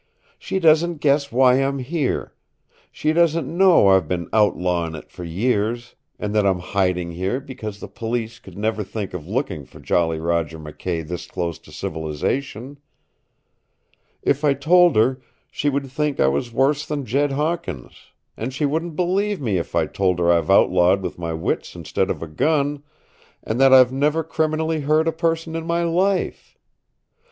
She 0.39 0.57
doesn't 0.57 0.97
guess 0.99 1.31
why 1.31 1.61
I'm 1.63 1.77
here. 1.77 2.33
She 2.91 3.13
doesn't 3.13 3.47
know 3.47 3.89
I've 3.89 4.07
been 4.07 4.29
outlawin' 4.33 4.95
it 4.95 5.11
for 5.11 5.23
years, 5.23 5.93
and 6.17 6.33
that 6.33 6.43
I'm 6.43 6.57
hiding 6.57 7.11
here 7.11 7.39
because 7.39 7.79
the 7.79 7.87
Police 7.87 8.43
would 8.43 8.57
never 8.57 8.83
think 8.83 9.13
of 9.13 9.27
looking 9.27 9.63
for 9.63 9.79
Jolly 9.79 10.19
Roger 10.19 10.57
McKay 10.57 11.07
this 11.07 11.27
close 11.27 11.59
to 11.59 11.71
civilization. 11.71 12.79
If 14.23 14.43
I 14.43 14.55
told 14.55 14.95
her, 14.95 15.21
she 15.51 15.69
would 15.69 15.91
think 15.91 16.19
I 16.19 16.29
was 16.29 16.51
worse 16.51 16.83
than 16.83 17.05
Jed 17.05 17.33
Hawkins, 17.33 18.07
and 18.35 18.51
she 18.55 18.65
wouldn't 18.65 18.95
believe 18.95 19.39
me 19.39 19.57
if 19.59 19.75
I 19.75 19.85
told 19.85 20.17
her 20.17 20.31
I've 20.31 20.49
outlawed 20.49 21.03
with 21.03 21.19
my 21.19 21.33
wits 21.33 21.75
instead 21.75 22.09
of 22.09 22.23
a 22.23 22.27
gun, 22.27 22.81
and 23.43 23.61
that 23.61 23.71
I've 23.71 23.93
never 23.93 24.23
criminally 24.23 24.79
hurt 24.79 25.07
a 25.07 25.11
person 25.11 25.55
in 25.55 25.67
my 25.67 25.83
life. 25.83 26.57